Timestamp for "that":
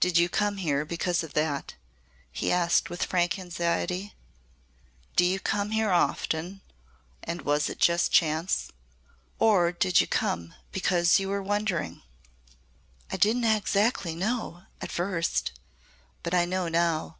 1.34-1.74